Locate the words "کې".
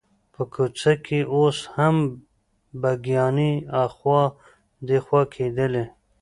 1.05-1.19